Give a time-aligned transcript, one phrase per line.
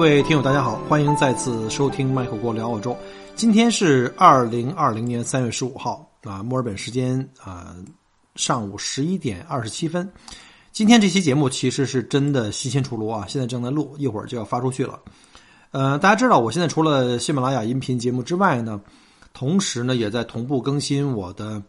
[0.00, 2.96] 各位听友，大家好，欢迎再次收听麦克郭聊澳洲。
[3.36, 7.76] 今天是二零二零年三月十五号啊，墨尔本时间啊
[8.34, 10.10] 上午十一点二十七分。
[10.72, 14.98] 今天这期节目其实是真的新鲜出炉啊，现在正在录，一会儿就要发出去了。
[15.70, 18.80] 呃，大家知道，我现在除了喜马拉雅音频节目之外呢，
[19.34, 21.62] 同时呢也在同步更新我的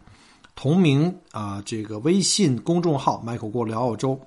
[0.55, 4.17] 同名啊这个微信公众号“麦克郭聊澳洲”。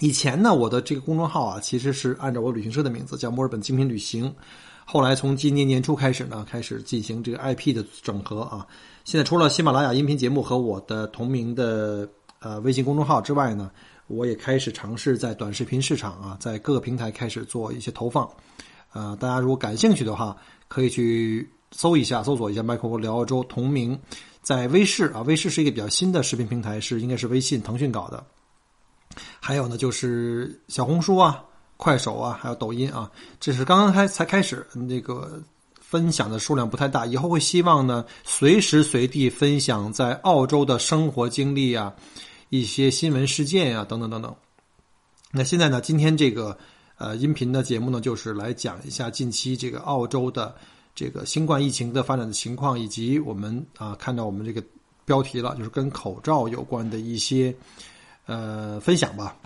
[0.00, 4.32] 以前呢，我的这个公众号啊，其实是按照我旅行社的名字叫墨尔本精品旅行。
[4.84, 8.66] 后来从今年年初开始呢，开始进行这个 IP 的整合啊。
[9.04, 12.08] 现在除了喜马拉雅音频节目和我的同名的
[12.40, 13.70] 呃微信公众号之外呢，
[14.06, 18.28] 我也开始尝试在短视频市场啊，在各个平台开始做一些投放。
[18.92, 20.36] 呃，大家如果感兴趣的话，
[20.68, 23.98] 可以去搜一下，搜索一下“麦克聊澳洲”同名，
[24.40, 28.22] 在微视啊，微视是一个比较新的视频平台，是应该是微信、腾讯搞的。
[29.40, 31.44] 还有呢，就是小红书啊、
[31.76, 35.42] 快手啊，还有抖音啊，这是刚刚开才开始，那个
[35.80, 37.04] 分享的数量不太大。
[37.06, 41.94] 以后会希望呢，随时随地分享在澳洲的生活经历啊，
[42.48, 44.34] 一些新闻事件啊，等等等等。
[45.30, 46.56] 那现在呢，今天这个
[46.96, 50.54] 呃音频的节目呢，就是来讲一下近期这个澳洲的
[50.94, 54.62] 这个新冠疫情的发展的情况，以及我们啊看到我们这个
[55.04, 57.54] 标题了，就是跟口罩有关的一些。
[58.26, 59.36] 呃，分享吧。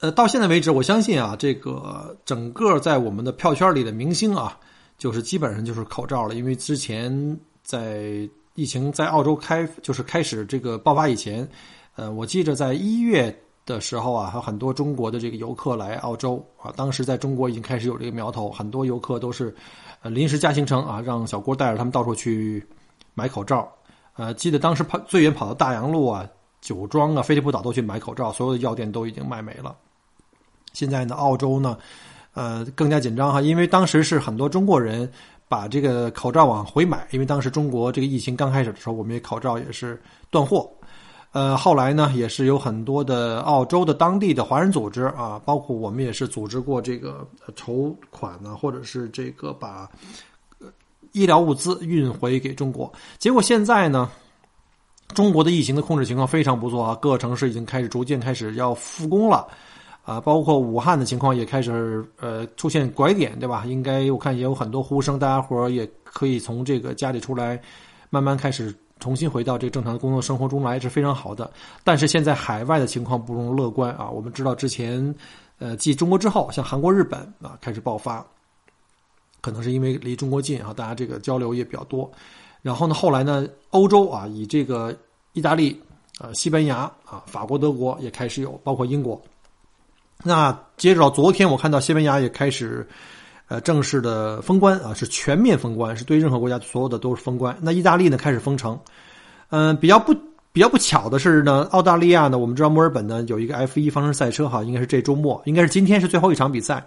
[0.00, 4.58] 呃，到现在为止，我相信啊，这个整个在我们的票圈里的明星啊，
[4.98, 6.34] 就是基本上就是口罩了。
[6.34, 11.48] 因为之前在疫情在澳洲开就是开始这个爆发以前，
[11.94, 13.32] 呃，我记着在一月
[13.64, 19.54] 的时候啊，还有很多中国的这个游客来澳洲啊，当时在中国已经开始有这个苗头，很多游客都是
[20.02, 22.66] 呃临时加行程啊，让小郭带着他们到处去
[23.14, 23.72] 买口罩。
[24.16, 26.28] 呃，记得当时跑最远跑到大洋路啊。
[26.62, 29.76] 酒庄啊，飞利浦岛都去买口罩，所有的药店都已经卖没了。
[30.72, 31.76] 现在呢，澳洲呢，
[32.32, 35.10] 呃，更加紧张哈，因为当时是很多中国人
[35.48, 40.70] 把这个口罩往回买，因为当时中国这个疫情刚开始的时候，我们口罩也是断货。
[41.32, 49.90] 呃，后来呢，也是有很多的澳洲的当地的华人组织啊，包括我们也是组织过这个筹款呢，或者是这个把
[51.10, 52.90] 医疗物资运回给中国。
[53.18, 54.10] 结果现在呢？
[55.14, 59.46] 中国的疫情的控制情况非常不错啊，各个城市已经开始逐渐开始要复工了，
[60.04, 63.64] 啊，包括武汉的情况也开始呃出现拐点，对吧？
[63.66, 67.60] 应该我看也有很多呼声，大家伙儿也可以从这个家里出来，
[68.10, 71.50] 慢慢开始重新回到这个正常的工作生活中来，是非常好的。
[71.84, 75.14] 但是现在海外的情况不容乐观啊，我们知道之前
[75.58, 78.24] 呃继中国之后，像韩国、日本啊开始爆发，
[79.40, 82.10] 可能是因为离中国近啊，大家这个交流也比较多。
[82.62, 82.94] 然后呢？
[82.94, 83.46] 后来呢？
[83.70, 84.94] 欧洲啊，以这个
[85.32, 85.78] 意大利、
[86.18, 89.20] 啊西班牙、啊法国、德国也开始有，包括英国。
[90.22, 92.86] 那接着到昨天，我看到西班牙也开始，
[93.48, 97.56] 呃，正式的封关啊，是全面封关，是对任何国家所有的都是封关。
[97.60, 98.78] 那意大利呢，开始封城。
[99.50, 100.14] 嗯，比较不
[100.52, 106.86] 比较不巧的是呢，澳大利亚呢，我们知道墨尔本呢有一个 F 一方程赛车哈，应该是这周末，应该是今天是最后一场比赛。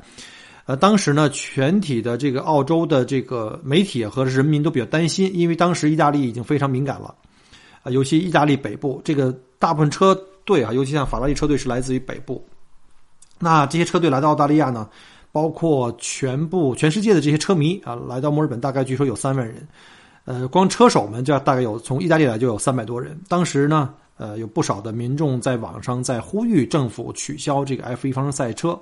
[0.65, 7.13] 呃，当时呢，全体的这个澳洲的这个媒体和人民都比较担心，因为当时意大利已经非常敏感了，
[7.83, 12.43] 啊，尤其意大利北部这个大部分车队啊，尤其像法拉利车队是来自于北部。
[13.37, 14.89] 那这些车队来到澳大利亚呢，
[15.31, 19.67] 包括全部全世界的这些车迷啊，来到墨尔本大概据说有三万人，
[20.23, 23.15] 呃，光车手们就大概有从意大利来就有三百多人。
[23.27, 28.75] 当时呢，呃，有不少的民众在网上在呼吁政府取消这个 F1 方程赛车。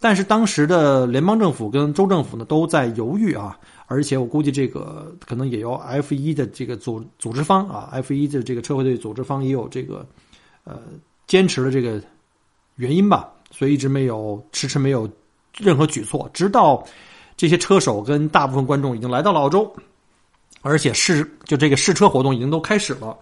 [0.00, 10.06] 但是当时的联邦政府跟州政府呢都在犹豫啊，而且我估计这个可能也有 F 一的这个组组织方啊，F 一的这个车会队组织方也有这个
[10.62, 10.80] 呃
[11.26, 12.00] 坚持的这个
[12.76, 15.10] 原因吧，所以一直没有迟迟没有
[15.56, 16.84] 任何举措，直到
[17.36, 19.68] 这些车手跟大部分观众已经来到了澳洲，
[20.62, 23.18] 而且试就这个试车活动已经都开始了，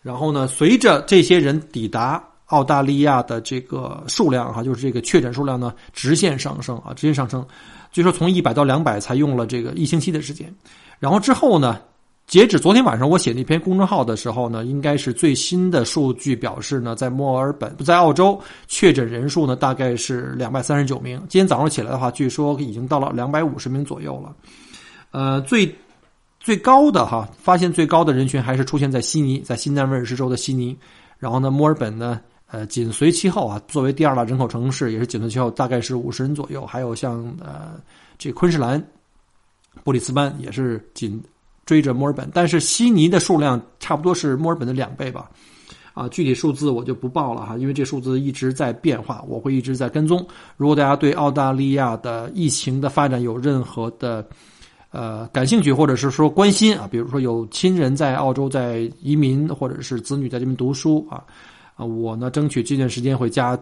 [0.00, 2.24] 然后呢，随着这些人抵达。
[2.50, 7.44] 澳大利亚的这个数量哈，就是这个确诊数量呢，直线上升啊，直线上升。
[7.90, 10.52] 据说从一百到两百才用了这个一星期的时间，
[10.98, 11.80] 然后之后呢，
[12.26, 21.18] 截止昨天晚上我写那篇公众号的时候呢，应该是最新的数据表示呢，在墨尔本不，在澳洲确诊人数呢大概是两百三十九名。
[21.28, 24.34] 今天早上起来的话，据说已经到了两百五十名左右了。
[25.12, 25.72] 呃，最
[26.40, 30.76] 最高的哈，发现最高的人群还是出现在悉尼，在新南威尔士州的悉尼。
[31.18, 32.18] 然后呢，墨尔本呢，
[32.50, 36.66] 呃，紧随其后啊，作为第二大人口城市，也是紧随其后，大概是五十人左右。
[36.66, 37.80] 还有像呃，
[38.18, 38.82] 这昆士兰、
[39.84, 41.22] 布里斯班也是紧
[41.64, 45.30] 追着墨尔本，但是悉尼的数量差不多是墨尔本的两倍吧。
[45.92, 50.24] 啊，具体数字我就不报了哈，因为这数字一直在变化，我会一直在跟踪。
[50.56, 54.24] 如果大家对澳大利亚的疫情的发展有任何的，
[54.90, 61.24] 呃，感兴趣或者是说关心啊，比如说有亲人在澳洲在移民，或者是子女在这边读书啊，
[61.80, 63.58] 啊，我呢争取这段时间会加，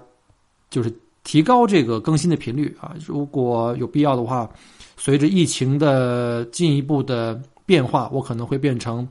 [0.71, 0.93] 就是
[1.23, 2.97] 提高这个更新的频率啊。
[3.07, 4.51] 如果有必要的话，
[4.97, 9.07] 随着疫情的进一步的变化，我可能会变成，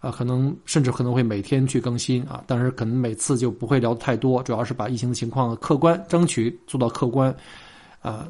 [0.00, 7.32] 啊，可能甚至可能会每天去更新啊，但是可能每次就不会聊太多，主要是把疫情的情况客观，争取做到客观，
[8.02, 8.26] 啊。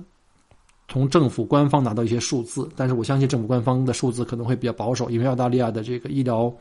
[0.92, 6.52] 从政府官方拿到一些数字，但是我相信政府官方的数字可能会比较保守，因为澳大利亚的这个医疗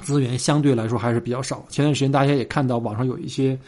[0.00, 1.64] 资源相对来说还是比较少。
[1.68, 3.58] 前段时间大家也看到网上有一些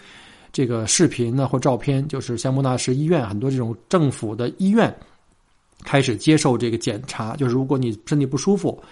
[0.53, 4.95] 这个视频呢或照片，就是香莫纳什医院很多这种政府的医院
[5.85, 8.83] 开始接受这个检查，就是如果你身体不舒服，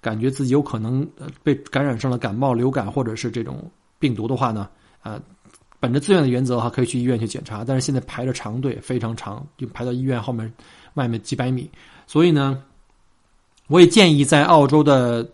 [0.00, 1.06] 感觉自己有可能
[1.42, 4.68] 被感染上了感冒、流感或者是这种病毒的话呢，
[5.02, 5.20] 呃。
[5.80, 10.52] 本着自愿的原则哈，可以去医院去检查，但是现在排着长队，非常长，就排到医院后面
[10.94, 11.70] 外面几百米。
[12.04, 12.60] 所以呢，
[13.68, 15.24] 我也建议在澳洲的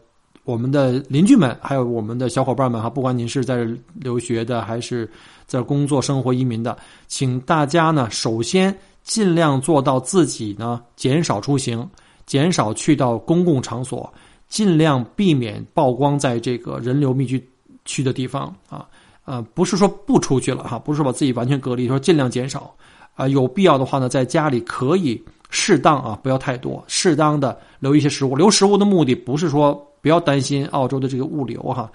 [0.44, 5.10] 我们的邻居们，还有我们的小伙伴们哈，不管您是在留学的，还是
[5.46, 6.76] 在工作、生活、移民的，
[7.06, 11.88] 请大家呢，首先尽量做到自己呢减少出行，
[12.26, 14.12] 减少去到公共场所，
[14.46, 17.42] 尽量避免曝光在这个人流密集
[17.86, 18.86] 区的地方啊。
[19.24, 22.74] 呃，不是说不出去了哈，不是说把自己完全隔离，说尽量减少，
[23.14, 25.18] 啊，有必要的话呢，在家里可以
[25.54, 28.34] 适当啊，不要太多，适当的留一些食物。
[28.34, 29.72] 留食物的目的不是说
[30.02, 31.88] 不要担心澳洲的这个物流哈，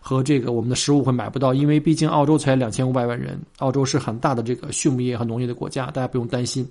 [0.00, 6.64] 和这个我们的食物会买不到，因为毕竟澳洲才两千五百万人，澳洲是很大的这个畜牧业和农业的国家，大家不用担心。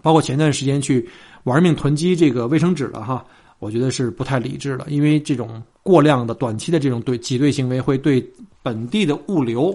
[0.00, 1.06] 包括前段时间去
[1.44, 3.22] 玩命囤积这个卫生纸了哈。
[3.58, 8.22] 我觉得是不太理智的，因为这种过量的短期的这种对挤兑行为，会对
[8.62, 9.74] 本地的物流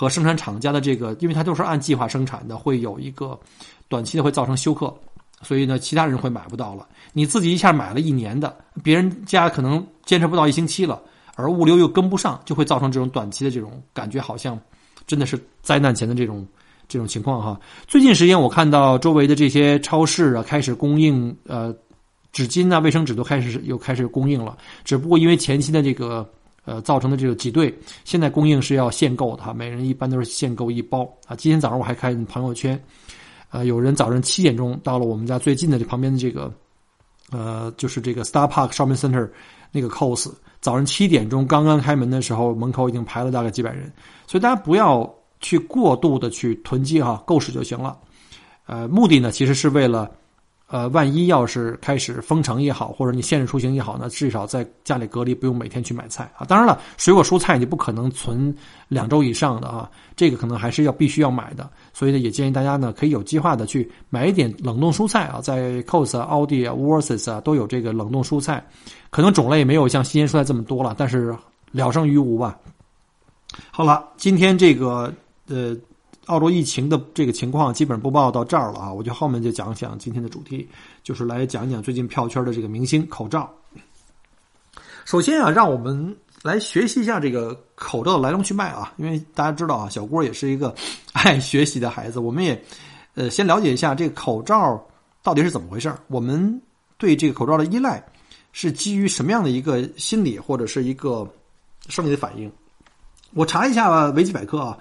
[0.00, 3.36] 和生产厂家的这个，因为它都是按计划生产的，会有一个
[3.88, 4.96] 短期的会造成休克，
[5.42, 6.86] 所以呢，其他人会买不到了。
[7.12, 11.02] 你自己一下买了一年的，别人家可能坚持不到一星期了，
[11.34, 14.56] 而物流又跟不上，就会造成这种短期的这种感觉，好像
[15.04, 16.46] 真的是灾难前的这种
[16.86, 17.60] 这种情况哈。
[17.88, 21.74] 最近时间我看到周围的这些超市啊，开始供应呃。
[22.30, 26.30] 纸巾啊，卫生纸都开始又开始供应了，只不过因为前期的这个
[26.68, 27.74] 呃造成的这个挤兑，
[28.04, 31.34] 现在供应是要限购的哈，每人一般都是限购一包啊。
[31.34, 32.78] 今天早上我还看朋友圈，
[33.50, 36.52] 呃，有人早上七点钟到了我们家最近的这旁边的这个，
[37.30, 39.26] 呃，就是这个 Star Park Shopping Center
[39.72, 40.30] 那个 Cos，
[40.60, 43.90] 早上七点钟刚刚开门的时候，门口已经排了大概几百人，
[44.26, 45.10] 所以大家不要
[45.40, 47.98] 去过度的去囤积哈，够使就行了。
[48.66, 50.10] 呃，目的呢其实是为了。
[50.70, 56.44] 呃，万一要是开始封城也好，或者你限制出行也好，那至少在家里隔离，不用每天去买菜啊。
[56.44, 58.54] 当然了，水果蔬菜你不可能存
[58.86, 61.70] 两周以上的啊，这个可能还是要必须要买的。
[61.94, 68.62] 所以呢，也建议大家呢，可以有计划的去买一点冷冻蔬菜啊，在 Cost、奥迪啊、w o r t s 啊都有这个冷冻蔬菜，
[69.08, 71.34] 可能种类没有像新鲜蔬菜这么多了，但是
[71.70, 72.58] 聊胜于无吧。
[73.70, 75.10] 好了，今天这个
[75.48, 75.74] 呃。
[76.28, 80.68] 澳洲疫情的这个情况基本播报到这儿了啊，我就后面就讲讲今天的主题，
[81.02, 83.50] 就是来讲讲最近票圈的这个明星口罩。
[85.06, 90.74] 首先啊，让我们来学习一下这个口罩的来龙去脉啊，因为大家知道啊，小郭也是一个
[91.14, 92.62] 爱学习的孩子，我们也
[93.14, 94.86] 呃先了解一下这个口罩
[95.22, 96.60] 到底是怎么回事我们
[96.98, 98.04] 对这个口罩的依赖
[98.52, 101.26] 是基于什么样的一个心理或者是一个
[101.88, 102.52] 生理的反应？
[103.32, 104.78] 我查一下维基百科啊。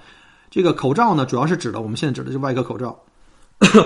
[0.58, 3.00] 这个口罩呢，主要是指的我们现在指的这外科口罩，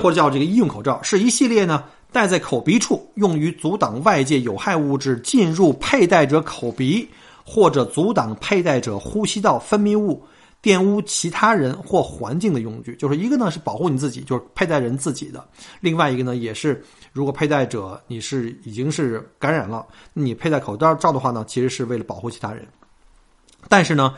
[0.01, 7.05] 或者叫这个医用口罩，是一系列呢戴在口鼻处，用于阻挡外界有害物质进入佩戴者口鼻，
[7.45, 10.23] 或者阻挡佩戴者呼吸道分泌物
[10.63, 12.95] 玷污其他人或环境的用具。
[12.95, 15.41] 就是一个呢是保护你自己，就是佩戴人自己的；
[15.81, 22.65] 另外一个呢也是，如果佩戴者你是已经是感染了，你佩戴口罩罩的话呢，其实是为了保护其他人。
[23.67, 24.15] 但是呢，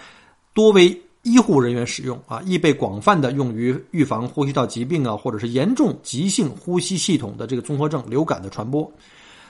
[0.54, 8.89] 多为医护人员使用啊，易被广泛的用于预防呼吸道疾病啊，或者是严重急性呼吸系统的这个综合症、流感的传播。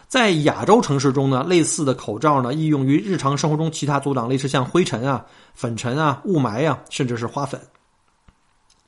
[0.08, 5.26] 在亚洲城市中呢，类似的口罩呢，易用于日常生活中其他阻挡，类似像灰尘啊、
[5.56, 7.60] 粉尘啊、雾霾啊，甚至是花粉。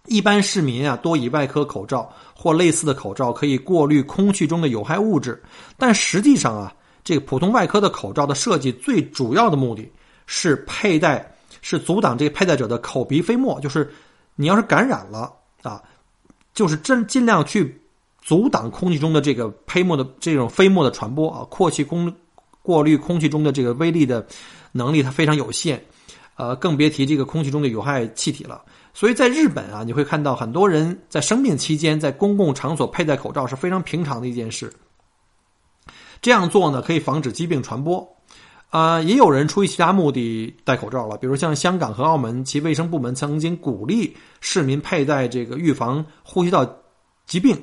[0.06, 5.42] 一般市民啊，多以外科口罩或类似的口罩可以过滤空气中的有害物质，
[5.78, 6.72] 但实际上啊，
[7.04, 9.92] 这个普通外科的口罩的设计最主要的目的
[10.28, 11.35] 是佩戴，
[11.68, 13.92] 是阻挡这个佩戴者的口鼻飞沫，就是
[14.36, 15.82] 你要是感染了啊，
[16.54, 17.82] 就是真尽量去
[18.22, 22.14] 阻挡空气中的这个飞沫的这种飞沫的传播啊，扩气功
[22.62, 24.24] 过滤空气中的这个微粒的
[24.74, 25.84] 能力它非常有限，
[26.36, 28.62] 呃，更别提这个空气中的有害气体了。
[28.94, 34.72] 所以在日本啊，你会看到很多人在生病期间在公共场所佩戴口罩是非常平常的一件事。
[36.22, 38.15] 这样做呢，可以防止疾病传播。
[38.76, 46.70] 啊，也有人出于其他目的戴口罩了，比如像香港和澳门，其卫生部门曾经鼓励市民佩戴这个预防呼吸道
[47.26, 47.58] 疾病，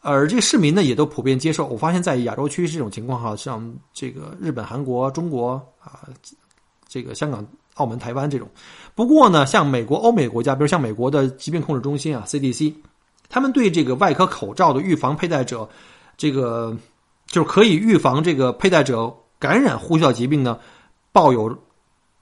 [0.00, 1.66] 而这市民呢也都普遍接受。
[1.68, 6.08] 我发现，在亚洲区这种情况哈，像这个日本、韩国、中国啊，
[6.88, 7.46] 这个香港。
[7.78, 8.48] 澳门、台湾这种，
[8.96, 12.74] 不过呢，像美国、欧美国家，比如像美国的疾病控制中心啊 （CDC），
[13.28, 15.68] 他们对这个外科口罩的预防佩戴者，
[16.16, 16.76] 这个
[17.28, 20.58] 就是可以预防这个佩戴者感染呼吸道疾病呢，
[21.12, 21.56] 抱有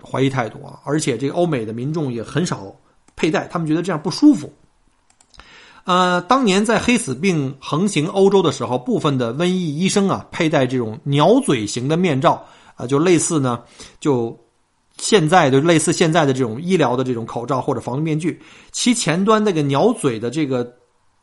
[0.02, 0.80] 怀疑态度啊。
[0.84, 2.74] 而且，这个欧美的民众也很少
[3.16, 4.52] 佩戴，他们觉得这样不舒服。
[5.84, 12.44] 呃，当年在黑死病横行欧洲的时候，部分的瘟疫医生啊，佩戴这种鸟嘴型的面罩
[12.74, 13.62] 啊，就类似呢，
[14.00, 14.38] 就。
[14.98, 18.40] 现在就类似现在的这种医疗的这种口罩或者防毒面具，
[18.72, 20.74] 其前端那个鸟嘴的这个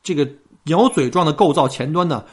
[0.04, 0.30] 这个
[0.66, 2.24] 鸟嘴状的构造，前端呢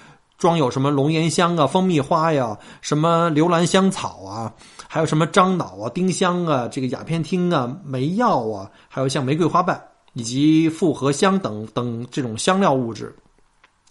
[0.41, 4.51] 装有什么龙涎香啊、蜂蜜花呀、什么留兰香草啊，
[4.89, 9.79] 还有什么樟脑啊、丁香啊、这个鸦片烃啊、梅药啊，还有像玫瑰花瓣
[10.15, 13.15] 以及复合香等等这种香料物质。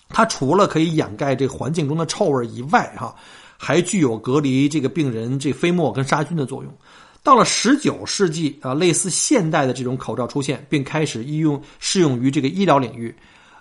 [0.09, 3.13] 它除了可以掩盖这环境中的臭味以外，哈，
[3.55, 6.73] 还具有隔离这个病人这飞沫跟杀菌的作用。
[7.21, 13.15] 到了十九世纪啊，类似现代的这种口罩出现，并开始应用适用于这个医疗领域。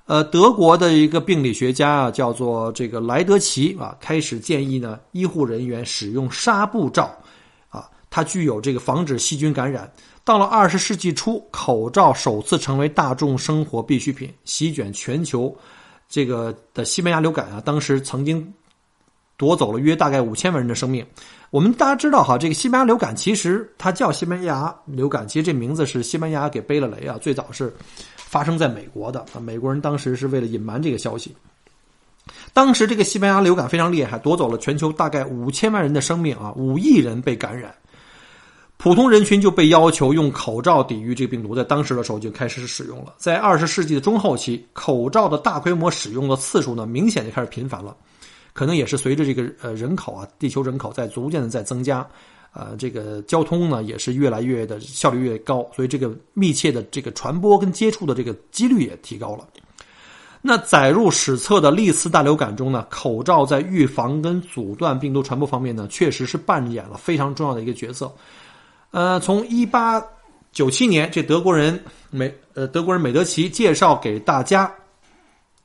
[0.09, 7.15] 呃，德国的一个病理学家啊，叫做这个莱德奇啊，开始建议呢，医护人员使用纱布罩
[7.69, 9.93] 啊，它具有这个防止细菌感染。
[10.25, 15.55] 到了二十世纪初，口罩首次成为大众生活必需品，席卷全球。
[16.09, 18.51] 这个的西班牙流感啊，当时曾经
[19.37, 21.05] 夺走了约大概五千万人的生命。
[21.51, 27.19] 我们大家知道哈，这个西班牙流感其实它叫西班牙流感，其实这名字是西班牙给背了雷啊。
[27.21, 27.71] 最早是
[28.29, 31.35] 发生在美国的啊，美国人当时是为了隐瞒这个消息。
[32.53, 37.75] 当时这个西班牙流感非常厉害，夺走了全球大概五千万人的生命啊，五亿人被感染。
[38.77, 43.15] 普通人群就被要求用口罩抵御这个病毒，在当时的时候就开始使用了。
[43.17, 47.97] 在二十世纪的中后期，口罩的大规模使用的次数呢，明显就开始频繁了。
[48.53, 52.07] 可能也是随着这个呃人口啊，地球人口在逐渐的在增加，
[52.59, 59.47] 呃，这个交通呢也是越来越的效率越高，所以这个密切的这个传播跟接触的这个几率也提高了。
[60.43, 68.13] 那载入史册的历次大流感中呢，口罩在预防跟阻断病毒传播方面呢，确实是扮演了非常重要的一个角色。
[68.91, 70.03] 呃，从一八
[70.51, 74.69] 九七年这德国人美呃德国人美德奇介绍给大家。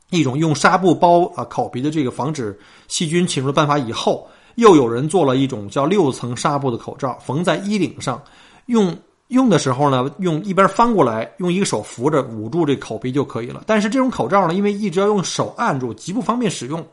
[0.10, 2.56] 一种用纱布包啊口鼻的这个防止
[2.88, 8.22] 细菌侵入的办法以后，又有人做了一种叫六层纱布的口罩，缝在衣领上，
[8.68, 8.96] 用
[9.30, 13.64] 用的时候呢，用一边翻过来，用一个手扶着捂住这口鼻就可以了。
[13.66, 16.86] 但是这种口罩呢，因为一直要用手按住，极不方便使用。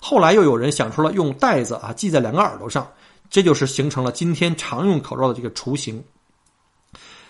[0.00, 2.86] 后来又有人想出了用带子啊系在两个耳朵上，
[3.30, 6.02] 这就是形成了今天常用口罩的这个雏形。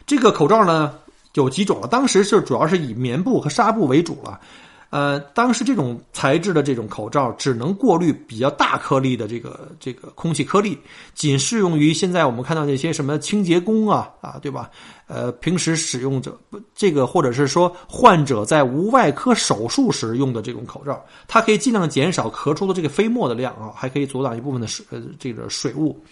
[0.06, 0.94] 这个口罩呢
[1.34, 4.40] 有几种了，当时是主要是以棉布和纱布为主了。
[4.90, 10.78] 呃，当时这种材质的这种口罩只能过滤比较大颗粒的这个这个空气颗粒，
[11.14, 14.70] 仅适用于现在我们看到那些什么清洁工啊啊，对吧？
[15.06, 16.38] 呃，平时使用者
[16.74, 26.02] 这个或者是说患者在无外科手术时用的这种口罩，它可以尽量减少咳出的这个飞沫的量啊，还可以阻挡一部分的水呃这个水雾。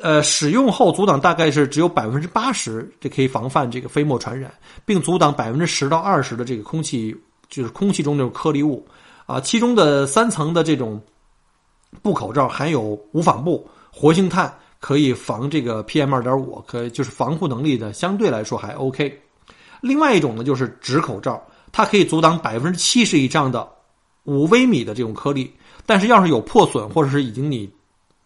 [0.00, 4.50] 呃，使用后阻挡大概是只有百分之八十，这可以防范这个飞沫传染，
[4.86, 7.14] 并阻挡百分之十到二十的这个空气。
[7.50, 8.86] 就是空气中这种颗粒物，
[9.26, 11.02] 啊，其中的三层的这种
[12.00, 19.20] 布口罩含有无纺布、活性炭，可以防这个 PM 二点五，可以就是防护能力的相对来说还 OK。
[19.80, 21.42] 另外一种呢，就是纸口罩，
[21.72, 23.68] 它可以阻挡百分之七十以上的
[24.24, 25.52] 五微米的这种颗粒，
[25.84, 27.68] 但是要是有破损或者是已经你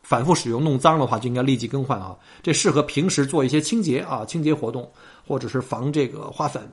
[0.03, 2.15] 反复使用弄脏的话，就应该立即更换啊。
[2.43, 4.91] 这适合平时做一些清洁啊清洁活动，
[5.27, 6.71] 或者是防这个花粉。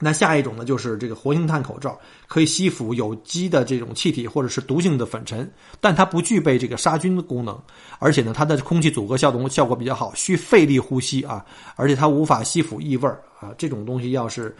[0.00, 5.50] 那下一种呢，就是这个活性炭口罩，可以吸附有机的这种气体或者是毒性的粉尘，
[5.80, 7.60] 但它不具备这个杀菌的功能，
[7.98, 13.08] 而且呢，它的空气阻隔效果效果比较好，需费力呼吸啊，而且它无法吸附异味
[13.40, 13.50] 啊。
[13.58, 14.56] 这种东西要是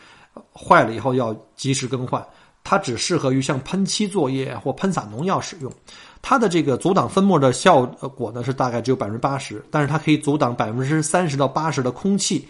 [0.52, 2.24] 坏了以后要及时更换，
[2.64, 5.72] 它只适合于像喷漆作业或喷洒农药使用。
[6.20, 12.48] 它的这个阻挡粉末的效果呢是大概只有百分之八十，但是它可以阻挡百分之三十到八十的空气。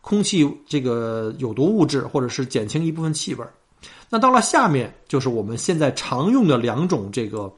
[0.00, 3.44] 空气这个有毒物质，或者是减轻一部分气味
[4.08, 7.52] 那到了下面，就是我们现在常用的两种这个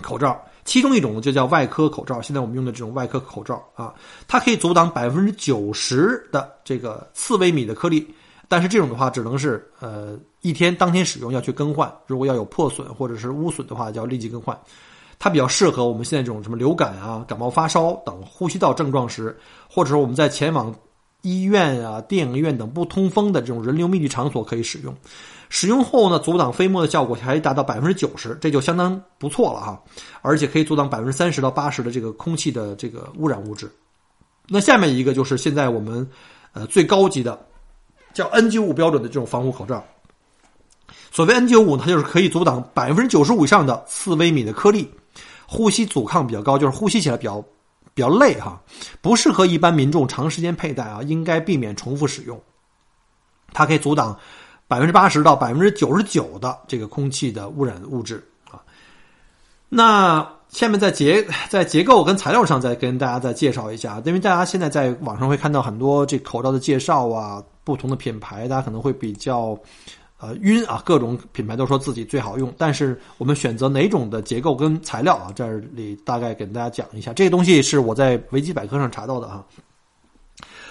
[0.00, 2.22] 口罩，其中一种就叫外科口罩。
[2.22, 3.92] 现在我们用的这种外科口罩啊，
[4.28, 8.06] 它可以阻挡百分之九十的这个次微米的颗粒，
[8.48, 11.92] 但是这种的话只能是呃一天当天使用要去更换。
[12.06, 14.56] 如果要有破损或者是污损的话，就要立即更换。
[15.18, 19.36] 它比较适合我们现在这种什么流感啊、感冒发烧等呼吸道症状时，
[19.68, 20.72] 或者说我们在前往。
[21.26, 24.94] 医院啊、电影院等不通风的这种人流密集场所可以使用。
[25.48, 29.82] 使用后呢，阻挡飞沫的效果还达到百分之九十，这就相当不错了哈。
[30.22, 33.68] 而且可以阻挡百分之三十到八十的这个空气的这个污染物质。
[34.48, 36.08] 那下面一个就是现在我们
[36.52, 37.44] 呃最高级的
[38.14, 39.84] 叫 N95 标准的这种防护口罩。
[41.10, 44.88] 所谓 N95，它就是可以阻挡百分之九十五以上的四微米的颗粒，
[45.46, 47.44] 呼吸阻抗比较高，就是呼吸起来比较。
[47.96, 48.60] 比较累哈，
[49.00, 52.38] 不适合一般民众长时间佩戴啊，应该避免重复使用。
[53.54, 54.14] 它可以阻挡
[54.68, 58.60] 百分之八十到百分之九十九的这个空气的污染物质啊。
[59.70, 69.58] 那下面在结在结构跟材料上再跟大家再介绍一下，因为大家现在在网上会看到很多这口罩的介绍啊，不同的品牌，大家可能会比较。
[70.18, 70.82] 呃，晕啊！
[70.82, 75.30] 各种品牌都说自己最好用，但是我们选择哪种的结构跟材料啊？
[75.34, 79.44] 这里大概给大家讲一下，这个东西是我在维基百科上查到的啊。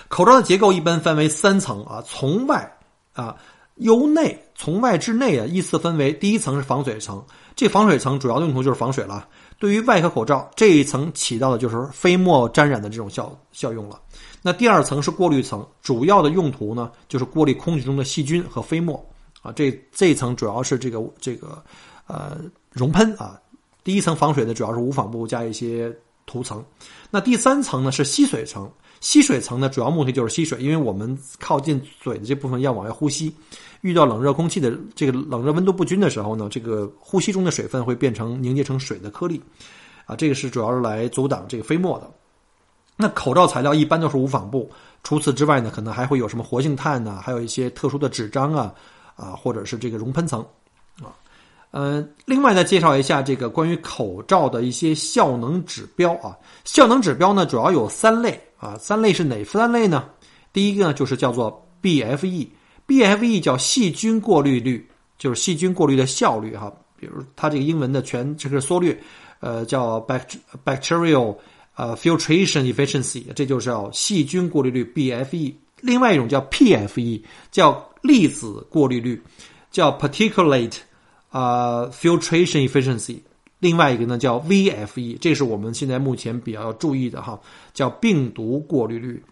[0.08, 2.76] 口罩的结构一般分为三层啊，从外
[3.14, 3.36] 啊
[3.76, 7.24] 由内，从外至内啊依次分为第一层是防水层，
[7.56, 9.28] 这防水层主要用途就是防水了。
[9.60, 14.00] 对于外科口罩这一层起到的就是飞沫沾染的这种效效用了。
[14.42, 19.04] 那第二层是过滤层，主要的用途呢就是过滤空气中的细菌和飞沫。
[19.46, 21.64] 啊，这这一层主要是这个这个，
[22.08, 22.38] 呃，
[22.72, 23.40] 熔喷啊。
[23.84, 26.66] 第一层防水的主要是无纺布加一些涂层。
[27.12, 28.68] 那第三层呢是吸水层，
[29.00, 33.32] 吸水层呢主要目的就是吸水，因为我们靠近嘴的这部分要往外呼吸，
[33.82, 39.40] 遇到冷热空气的这个冷热温度不均的时候呢，这个呼吸中的水分会变成凝结成水的颗粒，
[40.08, 42.10] 啊，这个是主要是来阻挡这个飞沫的。
[42.98, 44.68] 那口罩材料一般都是无纺布，
[45.04, 48.74] 除此之外呢，可能还会有什么活性炭呐，还有一些特殊的纸张啊。
[49.16, 50.46] 啊，或者是这个熔喷层，
[51.02, 51.16] 啊，
[51.72, 56.38] 呃，另外再介绍一下这个关于口罩的一些效能指标啊。
[56.64, 58.78] 效能指标呢，主要有三类啊。
[58.78, 60.10] 三类是哪三类呢？
[60.52, 64.86] 第一个呢，就是叫做 BFE，BFE 叫细菌过滤率，
[65.18, 66.72] 就是细菌过滤的效率哈。
[66.98, 68.98] 比如它这个英文的全这个缩略，
[69.40, 70.00] 呃，叫
[70.64, 71.36] bacterial
[71.76, 75.54] 呃 filtration efficiency，这就是要细菌过滤率 BFE。
[75.86, 77.22] 另外一种叫 PFE，
[77.52, 79.22] 叫粒子过滤率，
[79.70, 80.78] 叫 particulate
[81.30, 83.20] 啊 filtration efficiency。
[83.60, 87.40] 另外一个呢叫 VFE，这是我们现在目前比较要注意的哈，
[87.74, 89.24] 叫病毒过滤率，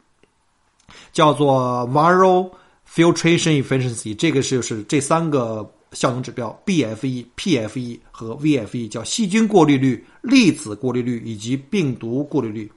[1.11, 2.51] 叫做 viral
[2.87, 4.15] filtration efficiency。
[4.15, 12.71] 这个是就是这三个效能指标：BFE、PFE 和 VFE，叫细菌过滤率、粒子过滤率以及病毒过滤率。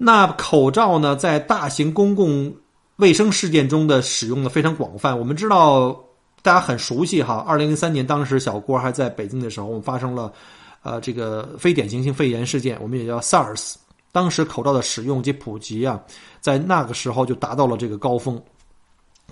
[0.00, 2.54] 那口罩呢，在大型公共
[2.96, 5.18] 卫生事件中的使用呢非常广泛。
[5.18, 5.92] 我们知道，
[6.40, 7.44] 大家很熟悉哈。
[7.46, 10.32] 二零零三年，当时小郭还在北京的时候，我们发生了，
[10.84, 13.74] 呃，这个非典型性肺炎事件，我们也叫 SARS。
[14.12, 16.00] 当时口罩的使用及普及啊，
[16.40, 18.40] 在那个时候就达到了这个高峰。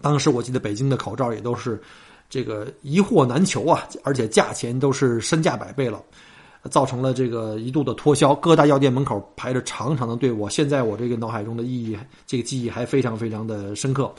[0.03, 1.81] 当时我记得北京的口罩也都是
[2.29, 6.03] 这个一货难求啊，而且价钱都是身价百倍了。
[6.69, 10.49] 造成了这个一度的脱销，各大药店门口排着长长的队伍。
[10.49, 14.13] 现在我这个脑海中的意义，这个记忆还非常非常的深刻。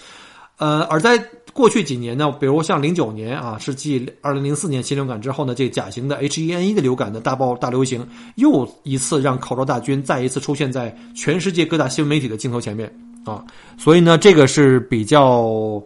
[0.57, 1.17] 呃，而在
[1.53, 12.91] 过去几年呢，比如像零九年啊，是继二零零四年禽流感之后呢，这个甲型的 H1N1 的流感的大爆大流行，又一次让口罩大军再一次出现在全世界各大新闻媒体的镜头前面
[13.23, 13.43] 啊。
[13.77, 15.81] 所以呢，这个是比较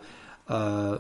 [0.46, 1.00] 呃。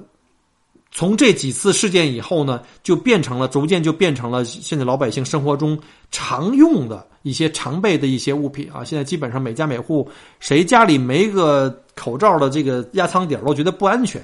[0.92, 5.80] 从这几次事件以后呢，就变成了逐渐就变成了现在老百姓生活中
[6.12, 8.84] 常用的一些常备的一些物品啊。
[8.84, 10.08] 现在基本上每家每户
[10.42, 14.22] 谁家里没个口罩的这个压舱底儿，都觉得不安全。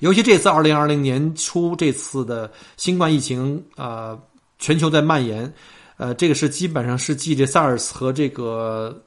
[0.00, 4.18] 尤其这次二零二零年初这次的新冠疫情啊，
[4.58, 5.52] 全球在蔓延，
[5.96, 9.02] 呃，这个是基本上是继这 SARS 和这个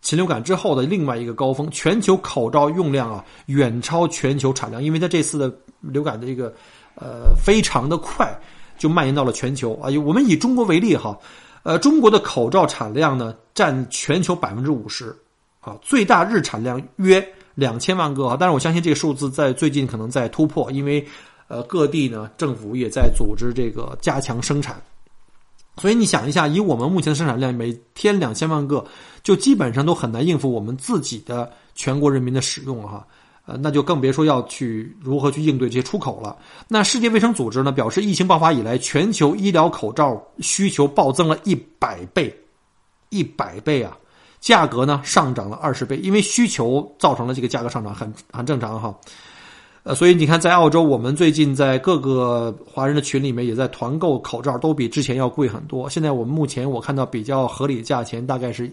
[0.00, 6.54] 禽流感之后的另外一个高峰，全球口罩用量啊远超全球产量，因为它这次的流感的这个
[6.94, 8.32] 呃非常的快，
[8.78, 9.90] 就蔓延到了全球啊。
[10.04, 11.18] 我们以中国为例哈，
[11.64, 15.14] 呃，中国的口罩产量呢占全球百分之五十
[15.60, 18.36] 啊，最大日产量约两千万个啊。
[18.38, 21.04] 但是我相信这个数字在最近可能在突破，因为
[21.48, 24.80] 呃各地呢政府也在组织这个加强生产。
[25.78, 28.84] 所以你想一下，以我们目前的生产量，每天两千万个，
[29.22, 33.06] 就基本上都很难应付我们自己的全国人民的使用哈，
[33.46, 36.36] 呃，那就更别说要去如何去应对这些出口了。
[36.66, 42.34] 那世界卫生组织呢表示，疫情爆发以来，全球医疗口罩需求暴增了一百倍，
[43.10, 43.96] 一百倍啊！
[44.40, 48.96] 价格呢上涨了二十倍，因为需求造成了这个价格上涨，很很正常哈。
[49.88, 55.88] 呃，所以你看，在澳洲，我们最近在各个华人的群里面也在团购口罩，都比之前要贵很多。
[55.88, 58.70] 现在我们目前我看到比较合理的价钱，大概是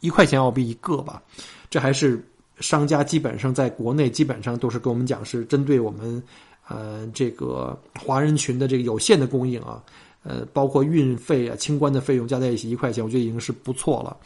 [0.00, 1.22] 一块钱澳币一个吧。
[1.68, 2.26] 这还是
[2.58, 6.22] 商家基本上在国内基本上都是跟我们讲，是针对我们
[6.66, 9.82] 呃这个华人群的这个有限的供应啊。
[10.22, 14.16] 呃，包括运费啊、清关的费用加在一起一块钱，我觉得已经是不错了。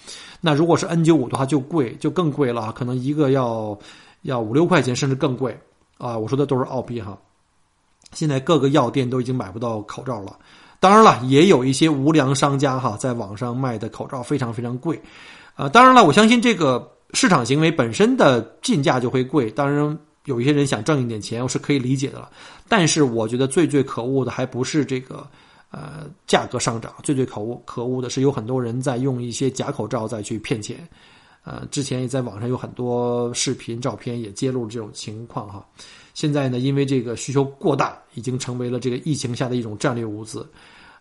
[0.40, 3.77] 那如果是 N 九五的话，就贵，就更贵了，可能一个要
[4.23, 5.59] 要五六块钱，甚至更贵。
[6.01, 7.17] 啊，我说的都是奥币哈。
[8.13, 10.37] 现在各个药店都已经买不到口罩了。
[10.81, 15.01] 当然了，也有一些无良商家哈，在网上卖的口罩非常非常贵。
[15.55, 19.51] 啊，当然了，我相信这个市场行为本身的进价就会贵。
[19.51, 22.31] 当然，有一些人想挣一点钱，我是可以理解的了。
[22.67, 25.25] 但是，我觉得最最可恶的还不是这个
[25.71, 30.89] 呃价格上涨，最最可恶可恶的是有很多人在用一些假口罩再去骗钱。
[31.42, 35.66] 呃，之前也在网上有很多视频、照片也揭露了这种情况哈。
[36.12, 40.46] 现在呢，因为这个需求过大，已经成为了这个疫情下的一种战略物资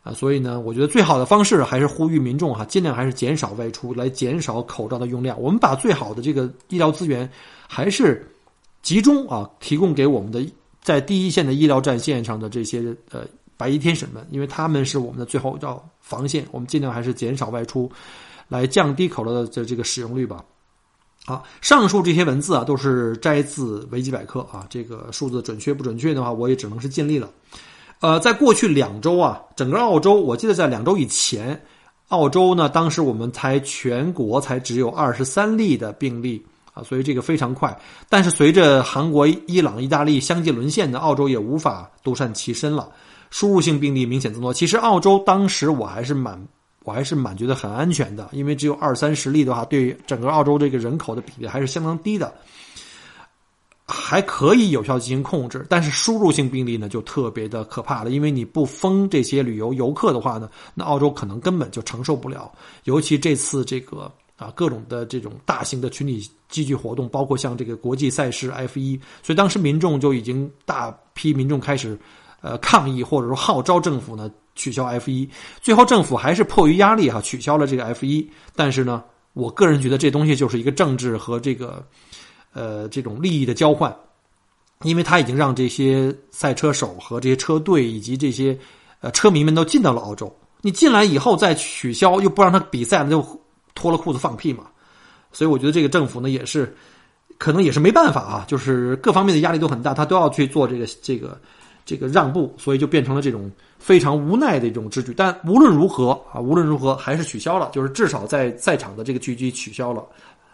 [0.01, 0.13] 啊。
[0.13, 5.39] 所以呢，我觉得最好的方式还是呼吁民众哈，尽量还是减少外出，来减少口罩的用量。
[5.41, 7.29] 我们把最好的这个医疗资源
[7.67, 8.25] 还是
[8.81, 10.41] 集中啊，提供给我们的
[10.81, 13.25] 在第一线的医疗战线上的这些呃
[13.57, 16.45] 白衣天使们，因为他们是我们的最后一道防线。
[16.51, 17.91] 我们尽量还是减少外出。
[18.49, 20.43] 来降低口罩的这这个使用率吧。
[21.25, 24.65] 好，上述这些文字啊，都是摘自维基百科啊。
[24.69, 27.29] 这个数字准确不准确的话，我也只能是尽力了。
[27.99, 31.61] 呃，在过去两周啊，整个澳洲，我记得在两周以前，
[32.07, 37.77] 澳洲呢，当时我们才全国才只有二十三例的病例啊，所以这个非常快。
[38.07, 42.89] 但是随着韩国、伊朗、意大利相继沦陷呢，澳洲也无法独善其身了，
[43.29, 44.51] 输入性病例明显增多。
[44.51, 46.43] 其实澳洲当时我还是蛮。
[46.89, 52.33] 我还是蛮觉得很安全的，因为只有二三十例的话，对整个澳洲这个人口的比例还是相当低的，
[53.85, 55.63] 还可以有效进行控制。
[55.69, 62.51] 但是输入性病例呢，就特别的可怕了，因为你不封这些旅游游客的话呢，那澳洲可能根本就承受不了。
[62.85, 71.95] 尤其这次这个啊各种的这种大型的群体聚集活动，包括像这个国际赛事 F 一，所以当时民众就已经大批民众开始
[72.41, 74.27] 呃抗议，或者说号召政府呢。
[74.59, 75.27] 取消 F 一，
[75.61, 78.29] 最后政府还是迫于压力哈取消了这个 F 一。
[78.57, 81.81] 但是呢，我个人觉得这东西就是一个政治和这个
[82.51, 83.95] 呃这种利益的交换，
[84.83, 88.55] 因为他已经让这些赛车手和这些车队以及这些
[88.99, 90.29] 呃车迷们都进到了澳洲。
[90.59, 93.41] 你进来以后再取消，又不让他比赛了，就
[93.73, 94.65] 脱了裤子放屁嘛。
[95.31, 96.75] 所以我觉得这个政府呢也是
[97.37, 101.39] 可能也是没办法啊，就是各方面的压力都很大，他都要去做这个这个。
[101.89, 105.11] 这个让步，所以就变成了这种非常无奈的一种之举。
[105.17, 110.05] 但无论如何啊，无论如何还是取消了，就是至少在在场的这个聚集取消了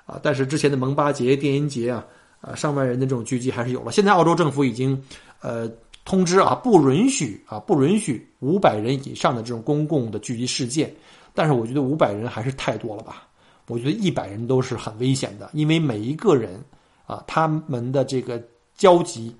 [0.05, 0.17] 啊。
[0.23, 2.05] 但是之前的蒙巴节、电音节啊，
[2.39, 3.91] 啊上万人的这种聚集还是有了。
[3.91, 4.97] 现在澳洲政府已经
[5.41, 5.69] 呃
[6.05, 10.89] 通知啊，不允许啊，不允许五百人以上的这种公共的聚集事件。
[11.33, 13.27] 但是我觉得五百人还是太多了吧？
[13.67, 16.63] 我觉得一百人都是很危险的，因为每一个人
[17.05, 18.41] 啊，他们的这个
[18.77, 19.35] 交集。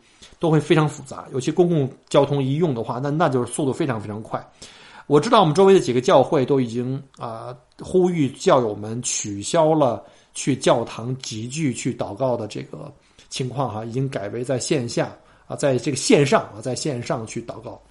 [0.45, 4.39] 都会非常复杂，尤其公共交通一用的话，那那就是速度非常非常快。
[5.08, 10.03] 我知道我们周围的几个教会都已经啊呼吁教友们取消了
[10.36, 12.93] 去教堂集聚去祷告的这个
[13.27, 15.12] 情况哈，已经改为在线下
[15.47, 17.81] 啊，在这个线上啊，在线上去祷告。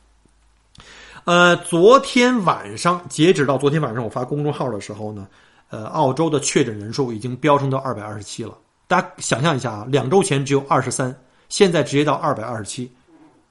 [1.25, 5.27] 呃，昨天晚上截止到昨天晚上我发公众号的时候呢，
[5.71, 8.57] 呃，澳洲的确诊人数已经飙升到二百二十七了。
[8.87, 11.13] 大家想象一下啊，两周前只有二十三。
[11.49, 12.91] 现在直接到二百二十七，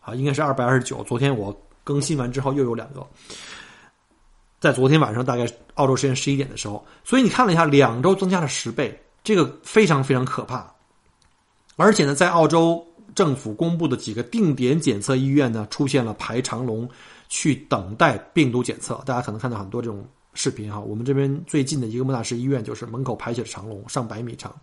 [0.01, 1.03] 啊，应该是二百二十九。
[1.03, 3.05] 昨天我更新完之后又有两个，
[4.59, 10.71] 在昨天晚上大概澳洲时间十一点的时候，所以你看了一下，两周增加了十倍，这个非常非常可怕。
[11.75, 16.87] 而且呢，在澳洲政府公布的几个定点检测医院呢，出现了排长龙
[17.29, 18.95] 去等待病毒检测。
[19.05, 24.53] 大家可能看到很多这种视频哈，我们这边最近的一个莫纳什医院就是门口排起了长龙，上百米长。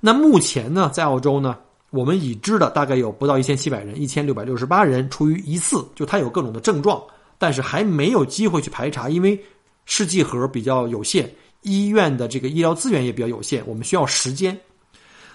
[0.00, 1.56] 那目前呢，在澳洲呢，
[1.90, 7.02] 我们已知的大概有不到一千七百人，一千六百六十八人处于疑似，就他有各种的症状，
[7.36, 9.38] 但是还没有机会去排查，因为
[9.84, 11.30] 试剂盒比较有限，
[11.62, 14.58] 医院的这个医疗资源也比较有限，我们需要时间。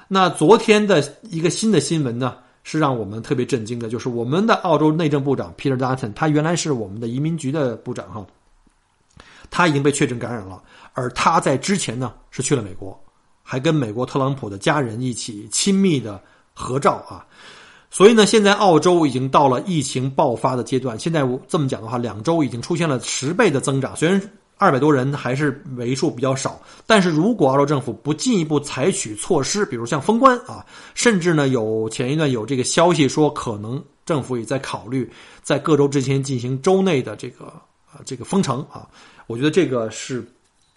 [0.07, 2.37] 那昨天的一个新的新闻呢？
[2.67, 8.25] 是让我们特别震惊的，就是我们的澳洲内政部长 Peter Dutton，他原来是我们的移民局的部长哈，
[9.51, 10.59] 他已经被确诊感染了，
[10.93, 12.99] 而他在之前呢是去了美国，
[13.43, 16.19] 还跟美国特朗普的家人一起亲密的
[16.55, 17.23] 合照啊，
[17.91, 24.19] 所以呢，现在澳洲已经到了疫情爆发的阶段，现在这么讲的话，两周已经出现了十倍的增长，虽然。
[24.57, 35.11] 二百多人还是为数比较少，但是如果澳洲政府不进一步采取措施，比如像封关啊，甚至呢有前一段有这个消息说，可能政府也在考虑
[35.43, 37.47] 在各州之前进行州内的这个
[37.85, 38.87] 啊这个封城啊，
[39.27, 40.25] 我觉得这个是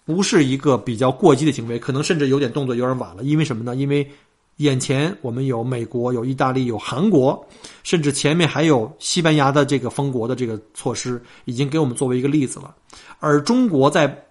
[0.03, 1.79] 不是一个比较过激的行为？
[1.79, 3.77] 可能甚至有点动作有点晚了，因为什么呢？
[3.77, 4.05] 因为。
[4.59, 7.47] 眼前我们有美国、有意大利、有韩国，
[7.83, 12.75] 甚至前面还有西班牙的这个封国的这个措施，已经给我们作为一个例子了。
[13.19, 14.25] 而中国在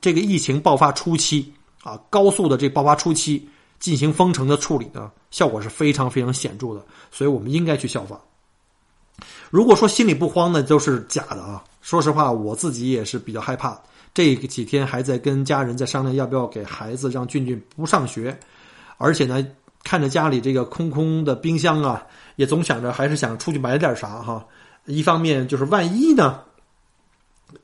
[0.00, 1.52] 这个疫情爆发初期
[1.84, 6.84] 啊，高速的这爆发初期进行封城的处理呢，效果是非常非常显著的。
[7.12, 8.20] 所以我们应该去效仿。
[9.50, 11.62] 如果说心里不慌呢，都是假的啊！
[11.80, 13.80] 说实话，我自己也是比较害怕。
[14.12, 18.36] 这几天还在跟家人在商量，要不要给孩子让俊俊不上学。
[18.96, 19.46] 而且呢，
[19.82, 24.46] 看着家里这个空空的冰箱啊，也总想着还是想出去买点啥哈。
[24.86, 26.40] 一方面就是万一呢，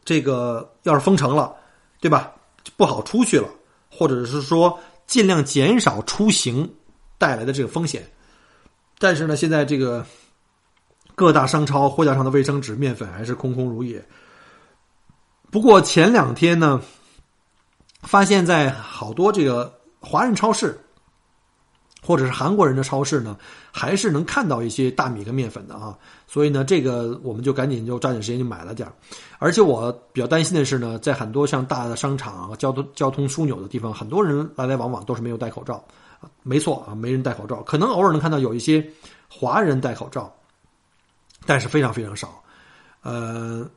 [0.04, 1.54] 这个要是封城了，
[2.00, 2.32] 对吧？
[2.76, 3.48] 不好出去了，
[3.90, 6.70] 或者是说尽量减少出行
[7.16, 8.02] 带来的这个风险。
[8.98, 10.04] 但是呢，现在这个
[11.14, 14.04] 各大商超货架上的卫生纸、面粉还是空空如也。
[15.50, 16.80] 不过前两天呢，
[18.02, 20.78] 发现在好多这个华人超市。
[22.02, 23.36] 或者是韩国人的超市呢，
[23.70, 28.90] 还是能看到一些大米跟面粉的啊，所以呢，这个我们就赶紧就抓紧时间就买了点
[29.38, 35.84] 而且我比较担心的是呢，在很多像大的商场、交通交通枢纽的地方，很多人来来往往都是没有戴口罩。
[36.42, 38.86] 没错啊，没人戴口罩，可能偶尔能看到有一些
[39.28, 40.32] 华人戴口罩，
[41.46, 42.42] 但是非常非常少。
[43.02, 43.68] 呃。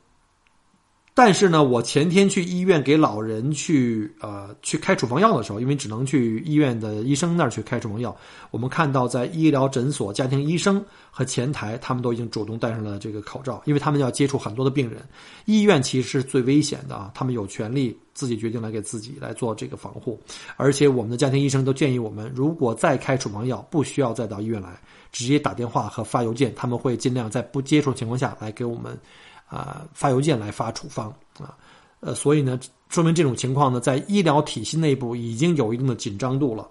[1.16, 8.14] 但是呢，我前天去医院给老人去呃去开处方药的时候，因为只能去医院的医生那儿去开处方药，
[8.50, 15.00] 我们看到在医疗诊所、家庭医生和前台，他们都已经主动戴上了这个口罩，因为他们要接触很多的病人。
[15.44, 20.20] 医院其实是最危险的啊，他们有权利自己决定来给自己来做这个防护。
[20.56, 24.80] 而且我们的家庭医生都建议我们，如果再开处方药，不需要再到医院来，
[25.12, 28.98] 直接打电话和发邮件，他们会尽量在不接触的情况下来给我们。
[29.46, 31.54] 啊，发邮件来发处方啊，
[32.00, 36.68] 呃，所以呢，说明这种情况呢，在医疗体系内部已经有一定的紧张度了。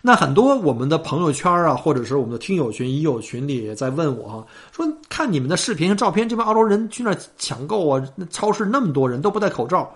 [0.00, 9.92] 那很多我们的朋友圈啊，或者是我们的听友群、已友群里也在问我哈，说看你们的视频和照片，这帮澳洲人去那抢购啊，那超市那么多人都不戴口罩，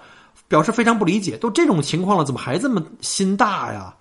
[0.49, 3.95] 表示非常不理解，都这种情况了，怎么还这么心大呀？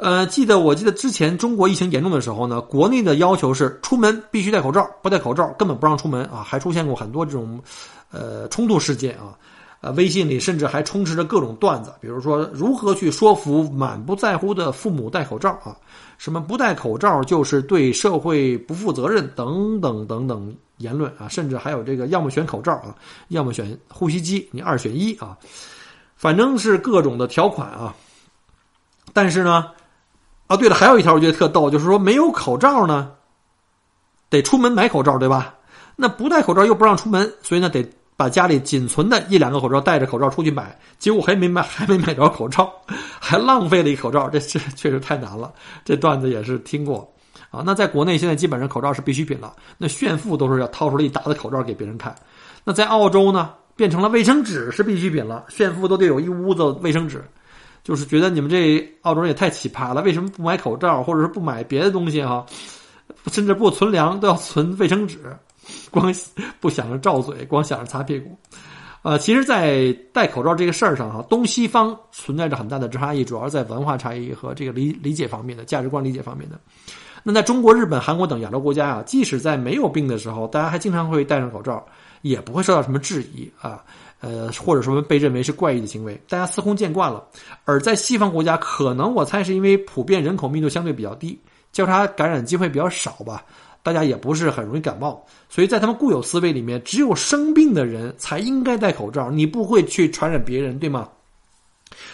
[0.00, 7.60] 呃，记得我记得之前中国疫情严重的时候呢，国内的要求是出门必须戴口罩，不戴口罩根本不让出门啊，还出现过很多这种，
[8.12, 9.34] 呃，冲突事件啊，
[9.80, 15.76] 呃，微信里甚至还充斥着各种段子，比如说如何去说服满不在乎的父母戴口罩啊，
[16.16, 22.94] 什么不戴口罩就是对社会不负责任等等等等言论啊，甚至还有这个要么选口罩啊，
[23.28, 25.36] 要么选呼吸机，你二选一啊，
[26.14, 27.92] 反正是各种的条款啊，
[29.12, 29.66] 但是呢。
[30.48, 33.12] 啊，对了，还有一条我觉得特逗，就是说没有口罩呢，
[34.28, 35.54] 得出门买口罩，对吧？
[35.94, 42.72] 那不戴口罩又不让出门，所以呢，得把家里仅存的一两个口罩戴着口罩出去买，结果还没买，还没买着口罩，
[43.20, 45.52] 还浪费了一口罩，这这确实太难了。
[45.84, 47.12] 这段子也是听过
[47.50, 47.62] 啊。
[47.64, 52.16] 那在国内现在基本上口罩是必需品了，那炫富都是要掏出来一沓的口罩给别人看。
[52.64, 57.22] 那在澳洲呢，变成了卫生纸是必需品了，炫富都得有一屋子卫生纸。
[57.88, 62.44] 就是觉得你们这澳洲人也太奇葩了，为什么不买口罩，或者是不买别的东西哈？
[63.32, 65.18] 甚至不存粮都要存卫生纸，
[65.90, 66.14] 光
[66.60, 68.36] 不想着照嘴，光想着擦屁股。
[69.00, 76.60] 呃，其实，在戴口罩这个事儿上哈，东西方存在着很大的差异，主要是在文化差异和这个理理解方面的价值观理解方面的。
[77.22, 81.82] 那在中国、日本、韩国等亚洲国家啊，即使在没有病的时候，大家还经常会戴上口罩，
[82.20, 83.82] 也不会受到什么质疑啊。
[84.20, 87.24] 呃，或者说被认为是怪异的行为，大家司空见惯了。
[87.64, 91.38] 而在西方国家，可能我猜是因为普遍人口密度相对比较低，
[91.72, 93.44] 交叉感染机会比较少吧。
[93.80, 101.08] 大家也不是很容易感冒，所以在他们固有思维里面，只有生病的人才应该戴口罩，你不会去传染别人，对吗？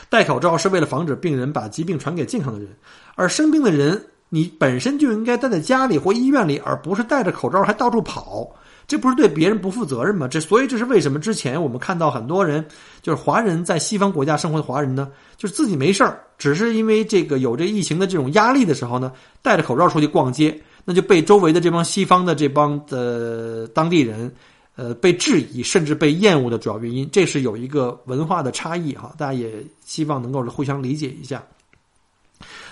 [0.09, 2.69] 戴口罩是为了防止病人把疾病传给健康的人，
[3.17, 8.49] 而生病的人，你本身就应该待在家里或医院里，而不是戴着口罩还到处跑。
[8.87, 10.29] 这不是对别人不负责任吗？
[10.29, 11.19] 这所以这是为什么？
[11.19, 12.65] 之前我们看到很多人，
[13.01, 24.31] 就是华人在西方国家生活的华人呢，就是自己没事儿，只是因为这个有这疫情的这种压力的时候呢，戴着口罩出去逛街，那就被周围的这帮西方的这帮的当地人，
[24.77, 31.43] 呃，被质疑甚至被厌恶的主要原因，这是有一个文化的差异哈，大家也希望能够互相理解一下。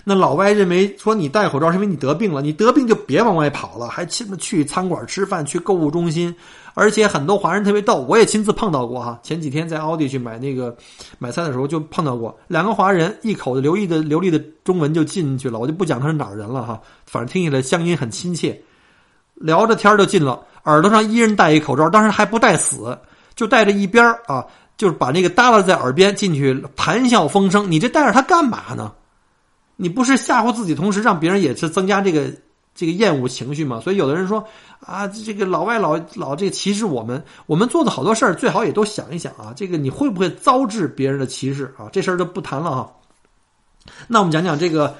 [0.04, 6.34] 那老外认为说你戴口罩是因为你得病了，你得病就别往外跑了，还去去餐馆吃饭，去购物中心，
[6.74, 9.18] 而且很多华人特别逗，我也亲自碰到过哈。
[9.22, 10.76] 前几天在奥迪去买那个
[11.18, 18.60] 买菜的时候就碰到过两个华人，一口的流利的流利的中文就进去了，我就不讲他是哪人了哈，反正听起来乡音很亲切，
[19.36, 22.98] 聊着天就进了，耳朵上一人戴一口罩，当时还不戴死，
[23.36, 24.44] 就戴着一边啊，
[24.76, 28.92] 就是把那个耷拉在耳边进去谈笑风生，你这戴着它干嘛呢？
[29.76, 32.30] 你不是吓唬自己，同时让别人也是增加这个
[32.74, 33.80] 这个厌恶情绪吗？
[33.80, 34.44] 所以有的人说
[34.80, 41.88] 啊，这个老外老老这个歧视我们，我们做的好多事儿最好也都想一想啊，这个你会不会遭致别人的歧视啊？
[41.92, 42.92] 这事儿就不谈了哈。
[44.06, 44.94] 那我们讲讲这个，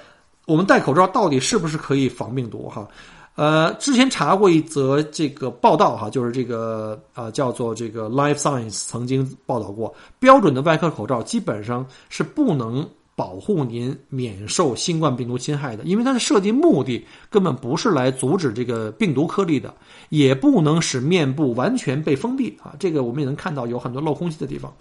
[0.46, 2.86] 我们戴口罩到底是不是可以防病毒哈？
[3.34, 12.86] 呃，之前查过一则这个报道哈，就是这个呃叫做这个 Life Science 曾经报道过，标准的外科口罩基本上是不能。
[13.22, 19.72] 保护您免受新冠病毒侵害的，因为它的设计目的根本不是来阻止这个病毒颗粒的，
[20.08, 22.74] 也不能使面部完全被封闭啊。
[22.80, 24.74] 这个我们也能看到有很多漏空气的地方。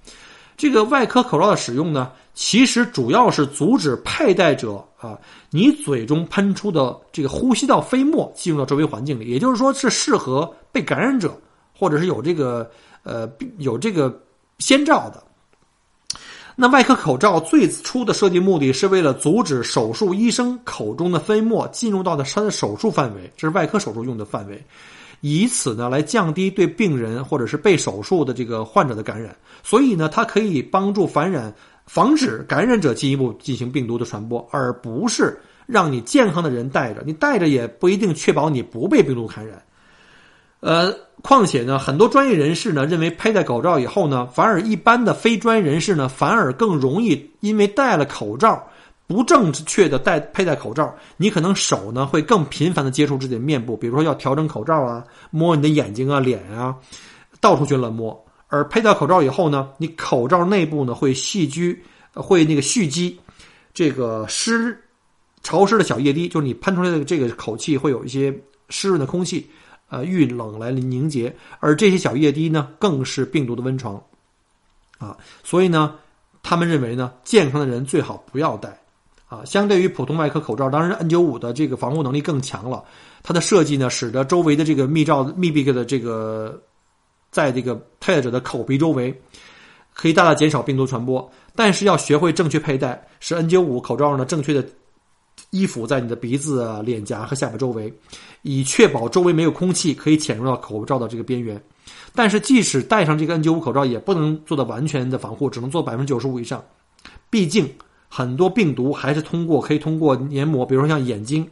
[0.57, 5.15] 这个外科口罩的使用呢，其实主要是阻止佩戴者啊，
[5.51, 11.39] 你嘴中喷出的这个呼吸道飞沫进入到周围环境里，也就是说是适合被感染者
[11.77, 12.67] 或者是有这个
[13.03, 14.19] 呃有这个
[14.57, 15.23] 先兆的。
[16.55, 24.61] 那外科口罩最初的设计目的是为了阻止手术医生口中的飞沫进入到的他的手术范围，这是外科手术用的范围，
[25.21, 29.35] 以此呢来降低对病人或者是被手术的这个患者的感染。
[29.63, 31.53] 所以呢，它可以帮助感染，
[31.85, 39.61] 防止感染者进一步进行病毒的传播，而不是让你健康的人戴着，你戴着也不一定确保你不被病毒感染。
[40.61, 48.63] 呃，况且呢，很多专业人士呢认为佩戴口罩以后呢，反而一般的非专业人士呢，反而更容易因为戴了口罩，
[49.07, 56.75] 不正确的戴佩戴口罩，你可能手呢会更频繁的接触自己的面部，比如说要调整口罩啊，摸你的眼睛啊、脸啊，
[57.39, 58.17] 到处去乱摸。
[58.47, 63.19] 而佩戴口罩以后呢，你口罩内部呢会细居，会那个蓄积
[63.73, 64.77] 这个湿
[65.41, 68.31] 潮湿的小液滴，就是你喷出来的这个口气会有一些
[68.69, 69.49] 湿润的空气。
[69.91, 74.01] 呃，遇冷来凝结，而这些小液滴呢，更是病毒的温床，
[74.97, 75.95] 啊，所以呢，
[76.41, 78.81] 他们认为呢，健康的人最好不要戴，
[79.27, 82.81] 啊，相对于普通外科口罩，当然 N95 的这个防护能力更强了，
[83.21, 86.57] 它的设计呢，使得周围的这个密罩密闭的这个，
[87.29, 89.13] 在这个佩戴者的口鼻周围，
[89.93, 94.65] 可以大大减少病毒传播，但是要学会正确佩戴，使 N95 口罩呢正确的。
[95.51, 97.93] 衣服在你的鼻子、脸颊和下巴周围，
[98.41, 101.61] 以确保周围没有空气可以潜入到口罩的这个边缘。
[102.13, 106.63] 但是，即使戴上这个 N95 口罩，也不能做到完全的防护，只能做百分之九十五以上。
[107.29, 107.69] 毕竟，
[108.09, 111.47] 很多病毒还是通过可以通过黏膜，比如说像眼睛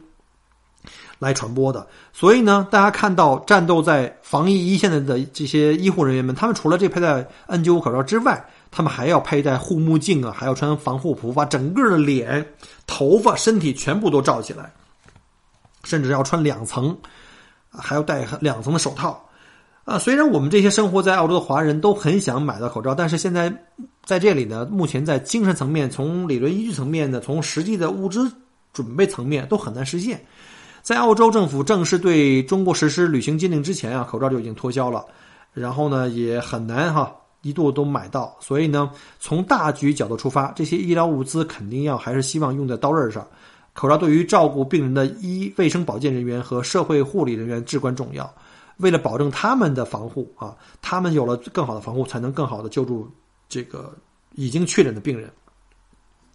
[1.18, 1.86] 来传播的。
[2.12, 12.46] 所以呢，大家看到战斗在防疫一线的的这些医护人员们，他们除了这佩戴 N95 口罩之外，他们还要佩戴护目镜啊，还要穿防护服，把整个的脸、
[12.86, 14.72] 头发、身体全部都罩起来，
[15.84, 16.96] 甚至要穿两层，
[17.70, 19.26] 还要戴两层的手套。
[19.84, 23.52] 啊，虽然我们这些生活在澳洲的华人都很想买到口罩，但是现在
[24.04, 28.30] 在这里呢，目前在精神层面、从理论依据层面呢，从实际的物资
[28.72, 30.24] 准备层面都很难实现。
[30.82, 35.04] 在澳洲政府正式对中国实施旅行禁令之前啊，口罩就已经脱销了，
[35.52, 37.12] 然后呢，也很难哈。
[37.42, 43.26] 一度都买到，所以呢，从大局角度出发，这些医疗物资肯定要还是希望用在刀刃上。
[43.72, 48.30] 口罩对于照顾病人的医卫生保健人员和社会护理人员至关重要。
[48.76, 53.10] 为了保证他们的防护啊，他们有了更好的防护，才能更好的救助
[53.48, 53.94] 这个
[54.34, 55.30] 已经确诊的病人。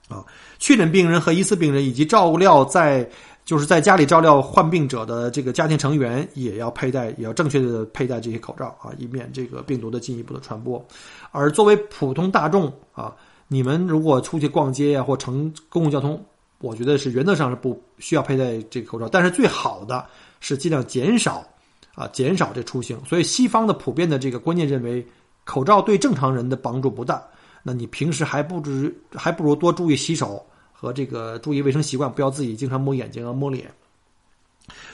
[0.07, 0.23] 啊，
[0.59, 3.09] 确诊病人和疑似病人以及照料在。
[3.45, 10.83] 就是在家里照料患病者的这个家庭成员，也要佩戴，也要正确的佩戴这些口罩啊，以免这个病毒的进一步的传播。
[11.31, 13.15] 而作为普通大众啊，
[13.47, 16.19] 你们如果出去逛街呀，或乘公共交通，
[16.57, 19.07] 我觉得是原则上是不需要佩戴这个口罩。
[19.07, 20.03] 但是最好的
[20.39, 21.45] 是尽量减少
[21.93, 22.99] 啊减少这出行。
[23.05, 25.05] 所以西方的普遍的这个观念认为，
[25.43, 27.23] 口罩对正常人的帮助不大。
[27.61, 30.43] 那你平时还不知还不如多注意洗手
[30.85, 33.73] 和这个注意卫生习惯，不要自己经常摸眼睛啊摸脸。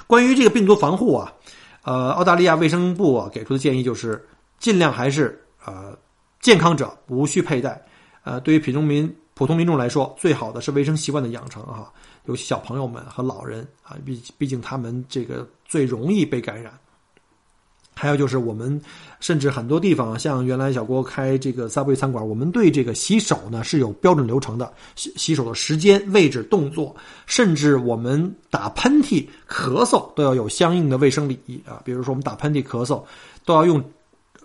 [0.08, 1.34] 关于这个病毒防护啊，
[1.84, 4.26] 呃，澳大利亚卫生部啊给出的建议就是
[4.58, 5.98] 尽量还是呃
[6.39, 7.86] 健康者无需佩戴。
[8.24, 11.92] 呃，对于普通民普通民众来说，最好的是卫生习惯的养成啊，
[12.24, 16.72] 尤其小朋友们和老人啊，毕毕竟他们这个最容易被感染。
[18.02, 18.82] 还有就是，我们
[19.20, 26.95] 甚至很多地方，像原来小郭开这个 Subway 餐馆，我们对这个洗手呢是有标准流程的，洗洗手的时间、位置、动作，
[27.28, 31.80] 甚至我们打喷嚏、咳嗽都要有相应的卫生礼仪啊。
[31.86, 33.04] 比如说，我们打喷嚏、咳嗽
[33.45, 33.80] 都要用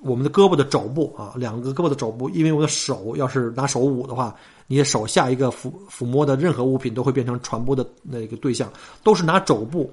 [0.02, 4.36] 我们的胳膊的肘部啊，两个胳膊的肘部，因为我的手要是拿手捂的话，
[4.66, 8.70] 你的手下一个抚抚摸的任何物品都会变成传播的那个对象，
[9.02, 9.90] 都是拿肘部。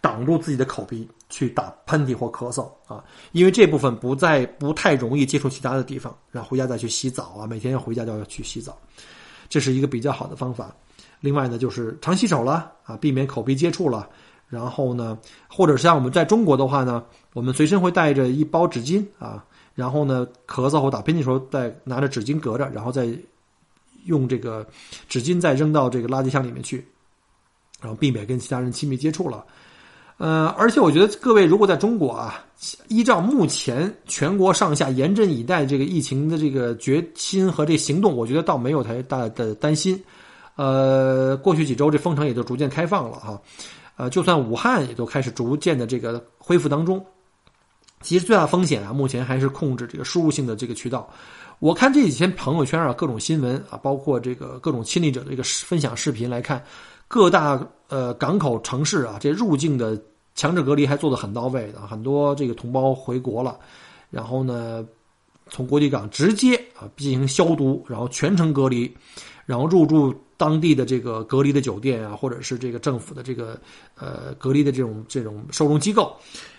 [0.00, 8.78] 挡住自己的口鼻去打喷嚏或咳嗽啊，因为这部分不再不太容易接触其他的地方，然后回家再去洗澡啊，每天要回家就要去洗澡，
[9.48, 10.72] 这是一个比较好的方法。
[11.18, 14.08] 另外呢，就是常洗手了啊，避免口鼻接触了。
[14.48, 15.18] 然后呢，
[15.48, 23.08] 或者像我们在中国的话呢，我们随身会带着一包纸巾啊，然后呢，咳嗽或打喷嚏时候再拿着纸巾隔着，然后再
[24.04, 24.64] 用这个
[25.08, 26.86] 纸巾再扔到这个垃圾箱里面去，
[27.80, 29.44] 然后避免跟其他人亲密接触了。
[30.16, 32.44] 呃，而且我觉得各位如果在中国啊，
[32.88, 40.00] 依照目前全国上下严阵以待这个疫情的这个决心和这行动，我觉得倒没有太大的担心。
[40.54, 43.42] 呃，过去几周这封城也就逐渐开放了哈，
[43.96, 47.04] 呃，就算武汉也都开始逐渐的这个恢复当中。
[48.00, 51.08] 其实最大风险啊，目前还是控制这个输入性的这个渠道。
[51.58, 56.62] 我看这几天朋友圈啊，各种新闻啊，包括这个各种亲历者的这个分享视频来看。
[57.06, 60.02] 各大呃港口城市啊，这入境的
[60.34, 63.58] 强制隔离还做得很到位的，很多这个同胞回国了，
[64.10, 64.84] 然后呢，
[65.48, 68.92] 从国际港直接啊进行消毒，然后全程隔离，
[69.44, 73.60] 然后入住当地的这个隔离的酒店啊，或者是这个政府的这个
[73.96, 76.16] 呃隔离的这种这种收容机构，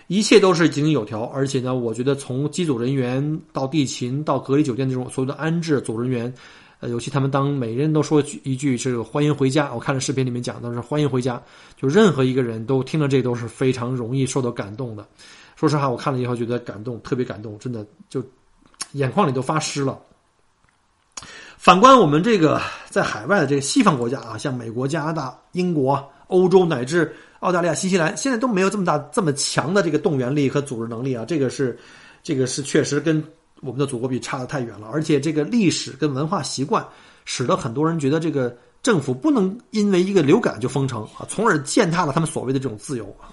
[0.07, 1.23] 一切都是井井有条。
[1.25, 6.33] 而且呢，我觉得从机组人员到地勤到隔离酒店这种所有的安置组人员。
[6.81, 11.41] 呃，尤其他们当每个人都说一句是“欢迎回家”，我看了视频里面讲的是“欢迎回家”，
[11.81, 15.07] 就任何一个人都听了这都是非常容易受到感动的。
[15.55, 18.21] 说实话，我看了以后觉得感动，特别感动，真的就
[18.91, 19.97] 眼眶里都发湿了。
[21.57, 31.77] 反观我们这个在海外的这个西方国家啊，像美国、加拿大、英国、欧洲乃至澳大利亚、新西兰，现在都没有这么大、这么强的这个动员力和组织能力啊，这个是，
[32.23, 33.23] 这个是确实跟。
[33.61, 36.85] 我们的祖国比差得太远了，而且这个历史跟文化习惯，
[37.23, 43.31] 使得很多人觉得这个政府不能因为一个流感就封城啊，从而践踏了他们所谓的这种自由啊。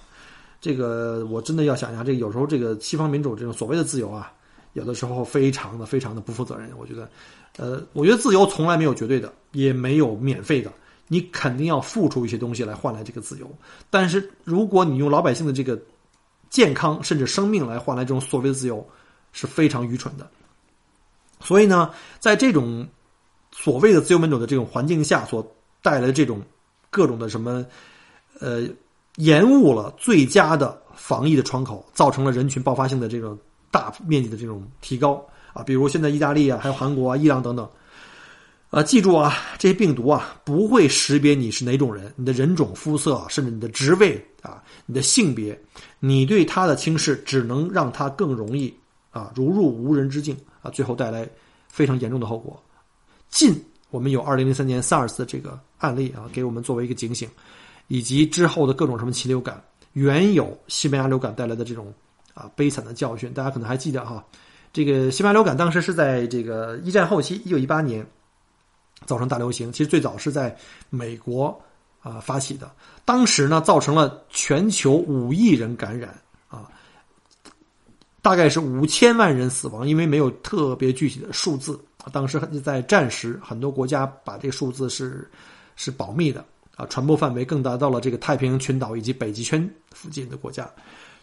[0.61, 4.31] 这个我真的要想一下，这个有时候这个西方民主这种所谓的自由啊，
[4.71, 6.69] 有的时候非常的非常的不负责任。
[6.79, 7.09] 我觉得，
[7.57, 10.71] 呃，我觉得自由从来没有绝对的，也没有免费的，
[11.13, 13.47] 你肯定要付出一些东西来换来这个自由。
[13.91, 15.79] 但是如果你用老百姓的这个
[16.49, 18.83] 健康甚至生命来换来这种所谓的自由，
[19.31, 20.29] 是非常愚蠢的，
[21.39, 21.89] 所以呢，
[22.19, 22.87] 在这种
[23.51, 25.43] 所谓的自由民主的这种环境下，所
[25.81, 26.41] 带来的这种
[26.89, 27.65] 各种的什么，
[28.39, 28.63] 呃，
[29.15, 33.37] 延误了最佳的防疫的窗口，造成了人群爆发性的这种
[33.71, 37.67] 大面积的这种提高啊，比如现在意大利啊，还有韩国啊、伊朗等等，
[38.73, 45.55] 啊，记住啊，这些病毒啊不会识别你是哪种人，你的人种、肤色，甚至你的职位啊、你的性别，
[45.99, 48.73] 你对它的轻视只能让它更容易。
[49.11, 51.29] 啊，如入无人之境啊，最后带来
[51.67, 52.59] 非常严重的后果。
[53.29, 53.53] 近
[53.91, 57.29] 我们有二零零三年 SARS 的这个案例啊，给我们作为一个警醒，
[57.89, 61.93] 以及之后的各种什么禽流感，原有西班牙流感带来的这种
[62.33, 64.25] 啊悲惨的教训，大家可能还记得哈。
[64.73, 68.03] 这个西班牙流感当时是在这个一战后期，一九一八年
[69.05, 70.55] 造成大流行，其实最早是在
[70.89, 71.59] 美国
[72.01, 72.71] 啊发起的，
[73.03, 76.17] 当时呢造成了全球五亿人感染
[76.47, 76.69] 啊。
[78.21, 81.77] 大概是五千万人死亡，因为没有特别具体的数字。
[82.11, 85.29] 当时在战时，很多国家把这个数字是
[85.75, 90.69] 是保密的啊，传播范围更达到了这个太平洋群岛以及北极圈附近的国家。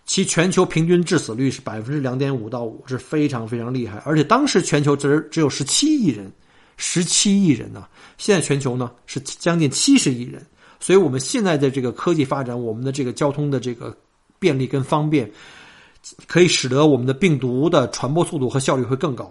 [0.04, 3.98] 其全球平均致死率是百分之两点五到五，是非常非常厉害。
[4.04, 6.30] 而且当时全球只只有十七亿人，
[6.80, 7.86] 十七亿人呢，
[8.18, 10.44] 现在全球呢是将近七十亿人。
[10.80, 13.96] 所以我们现在的这个科技发展，我们的这个交通的这个
[14.40, 15.30] 便利跟方便。
[16.26, 19.30] 可以使得我们的病毒的传播速度和效率会更高，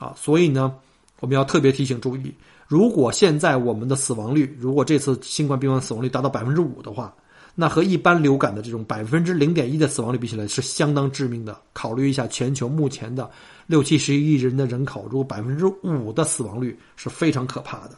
[0.00, 0.74] 啊，所以呢，
[1.20, 2.34] 我们要特别提醒注意，
[2.66, 7.14] 如果现在我们的死亡率，如果这次新冠病毒死亡率达到百分之五的话，
[7.54, 11.56] 那和一般流感的这种百分之零点一的死亡率比起来，是相当致命的。
[11.72, 13.30] 考虑一下全球目前的
[13.68, 17.90] 六七十亿人的人口，如果百分之五的死亡率是非常可怕的，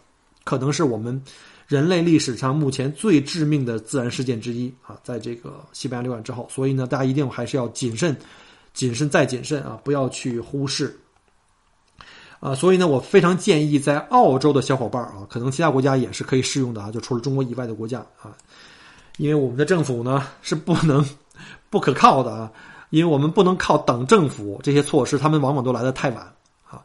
[0.44, 1.18] 可能是我们
[1.68, 4.98] 人类历史上目前最致命的自然事件之一啊！
[5.04, 8.16] 在这个西班牙流感之后，所以呢，大家一定还是要谨慎、
[8.74, 10.98] 谨慎再谨慎啊，不要去忽视。
[12.40, 18.36] 啊，所以呢，我非常建议在澳洲的小伙伴啊，可能其他国家也是可以适用的啊，就除了中国以外的国家啊。
[19.18, 21.04] 因为我们的政府呢是不能
[21.70, 22.50] 不可靠的啊，
[22.91, 26.34] 因为我们不能靠等政府这些措施，他们往往都来得太晚
[26.68, 26.82] 啊，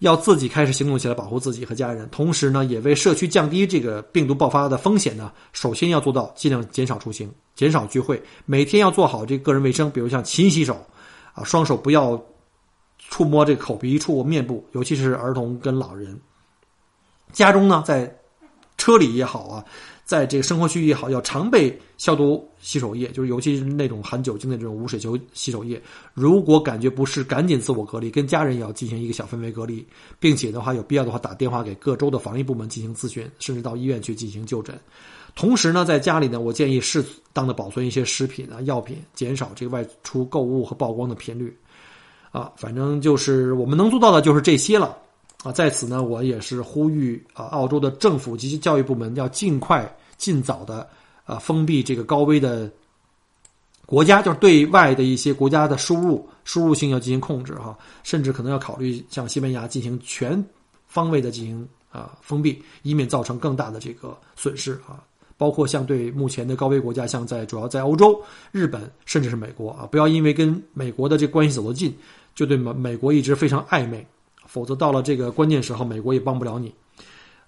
[0.00, 10.84] 要自己开始行动起来保护自己和家人，同时呢，也为社区降低这个病毒爆发的风险呢，首先要做到尽量减少出行，减少聚会，每天要做好这个个人卫生，比如像勤洗手
[11.34, 12.20] 啊，双手不要
[12.98, 16.18] 触摸这个口鼻触面部，尤其是儿童跟老人，
[17.32, 18.14] 家中呢，在
[18.76, 19.64] 车里也好啊。
[20.04, 25.80] 在这个生活区域也好，要常备消毒洗手液，就是尤其是那种含酒精的这种无水球洗手液。
[26.12, 29.86] 如果感觉不适，赶紧自我隔离，跟家人也要进行一个小氛围隔离，
[30.20, 34.78] 并且的话，有必要的话打电话给各州的防疫部门进行咨询，甚至到医院去进行就诊。
[35.34, 37.02] 同时呢，在家里呢，我建议适
[37.32, 41.56] 当的保存一些食品啊、药品，减少这个外出购物和曝光的频率。
[42.30, 44.98] 啊，反正就是我们能做到的就是这些了。
[45.44, 50.88] 啊，在此呢，我也是呼吁啊，澳洲的政府及其教育部门要尽快、尽早的
[51.24, 52.68] 啊封闭这个高危的
[53.84, 60.42] 国家，就是对外的一些国家的输入输入性要进行控制哈，甚至可能要考虑向西班牙进行全
[60.86, 65.04] 方位的进行啊封闭，以免造成更大的这个损失啊。
[65.36, 68.18] 包括像对目前的高危国家，像在主要在欧洲、
[68.50, 71.94] 日本，甚至是美国啊，不要因为跟美国的这关系走得近，
[72.34, 74.06] 就对美美国一直非常暧昧。
[74.54, 76.72] 否则到了这个关键时候，美国也帮不了你。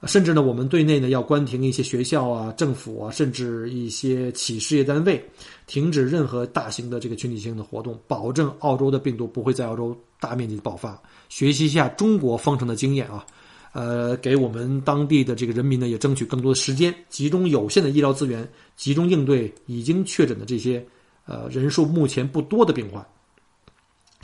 [0.09, 5.25] 甚至呢，我们对内呢要关停一些学校啊、政府啊，甚至一些企事业单位，
[5.69, 11.01] 停止任何大型的这个群体性的活动，保证澳洲的病毒不会在澳洲大面积爆发。
[11.29, 13.25] 学习一下中国封城的经验啊，
[13.73, 18.47] 呃，给我们当地的这个人民呢也争取更多的时间，集中有限的医疗资源，
[18.77, 20.85] 集中应对已经确诊的这些
[21.25, 23.07] 呃人数目前不多的病患。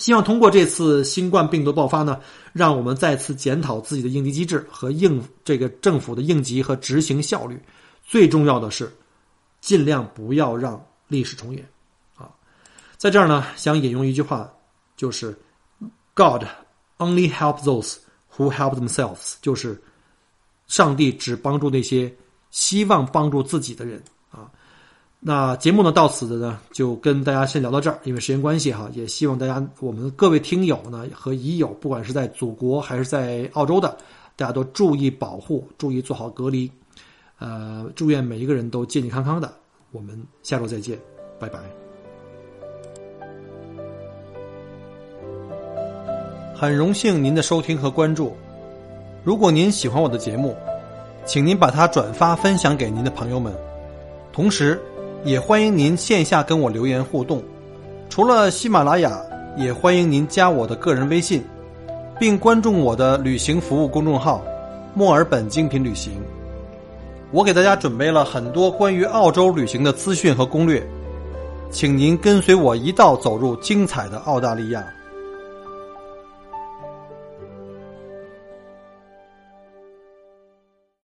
[0.02, 2.18] 希望通过这次新冠病毒爆发呢，
[2.52, 7.56] 让我们再次检讨自己的应急机制和应这个政府的应急和执行效率。
[8.02, 8.92] 最重要的是，
[9.60, 11.64] 尽量不要让历史重演。
[12.16, 12.28] 啊，
[12.96, 14.52] 在这儿呢，想引用一句话，
[14.96, 15.38] 就是
[16.14, 16.46] “God
[16.98, 17.98] only help those
[18.36, 19.80] who help themselves”，就是
[20.66, 22.12] 上帝只帮助那些
[22.50, 24.50] 希望帮助自己的人啊。
[25.24, 27.96] 那节目呢，到此的呢，就跟大家先聊到这儿。
[28.02, 33.96] 因为时间关系哈，也希望大家我们各位听友呢和已友，不管是在祖国还是在澳洲的，
[34.34, 36.68] 大家都注意保护，注意做好隔离。
[37.38, 39.52] 呃，祝愿每一个人都健健康康的。
[39.92, 40.98] 我们下周再见，
[41.38, 41.60] 拜拜。
[46.52, 48.36] 很荣幸您的收听和关注。
[49.22, 50.56] 如果您喜欢我的节目，
[51.24, 53.54] 请您把它转发分享给您的朋友们，
[54.32, 54.80] 同时。
[55.24, 57.40] 也欢迎您线下跟我留言互动，
[58.08, 59.20] 除了喜马拉雅，
[59.56, 61.44] 也欢迎您加我的个人微信，
[62.18, 64.42] 并关注我的旅行服务公众号
[64.94, 66.12] “墨尔本精品旅行”。
[67.30, 70.84] 我给大家准备了很多关于澳洲旅行的资讯和攻略，
[71.70, 74.84] 请您跟随我一道走入精彩的澳大利亚。